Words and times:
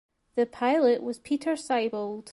The 0.33 0.47
pilot 0.47 1.03
was 1.03 1.19
Peter 1.19 1.55
Siebold. 1.55 2.29